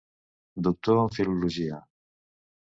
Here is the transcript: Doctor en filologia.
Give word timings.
Doctor 0.67 0.97
en 1.01 1.11
filologia. 1.17 1.79